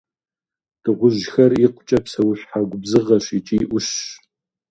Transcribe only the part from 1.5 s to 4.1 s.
икъукӏэ псэущхьэ губзыгъэщ икӏи ӏущщ.